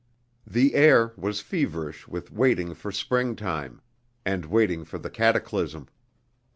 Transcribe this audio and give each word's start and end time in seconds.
The 0.47 0.73
air 0.73 1.13
was 1.15 1.41
feverish 1.41 2.07
with 2.07 2.31
waiting 2.31 2.73
for 2.73 2.91
springtime 2.91 3.81
and 4.25 4.45
waiting 4.45 4.83
for 4.83 4.97
the 4.97 5.11
cataclysm. 5.11 5.89